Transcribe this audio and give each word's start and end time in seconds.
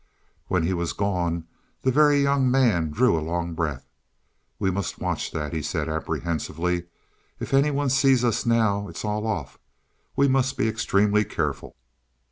When 0.47 0.63
he 0.63 0.73
was 0.73 0.93
gone 0.93 1.45
the 1.83 1.91
Very 1.91 2.23
Young 2.23 2.49
Man 2.49 2.89
drew 2.89 3.15
a 3.15 3.21
long 3.21 3.53
breath. 3.53 3.87
"We 4.57 4.71
must 4.71 4.97
watch 4.97 5.29
that," 5.29 5.53
he 5.53 5.61
said 5.61 5.87
apprehensively. 5.87 6.85
"If 7.39 7.53
any 7.53 7.69
one 7.69 7.91
sees 7.91 8.25
us 8.25 8.43
now 8.43 8.87
it's 8.87 9.05
all 9.05 9.27
off. 9.27 9.59
We 10.15 10.27
must 10.27 10.57
be 10.57 10.67
extremely 10.67 11.23
careful." 11.23 11.75